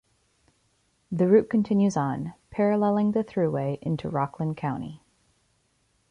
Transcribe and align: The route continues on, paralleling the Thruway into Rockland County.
The 1.11 1.27
route 1.27 1.47
continues 1.47 1.95
on, 1.95 2.33
paralleling 2.49 3.11
the 3.11 3.23
Thruway 3.23 3.77
into 3.83 4.09
Rockland 4.09 4.57
County. 4.57 5.03